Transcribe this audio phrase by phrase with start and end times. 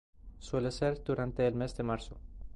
[0.39, 2.17] Suele ser durante el mes de marzo.